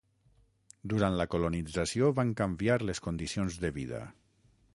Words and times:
Durant 0.93 1.17
la 1.19 1.27
colonització 1.35 2.09
van 2.21 2.33
canviar 2.41 2.79
les 2.89 3.03
condicions 3.09 3.61
de 3.67 3.73
vida. 3.79 4.03